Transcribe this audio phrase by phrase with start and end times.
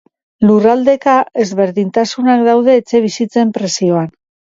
[0.49, 4.09] Lurraldeka, ezberdintasunak daude etxebizitzen prezioan.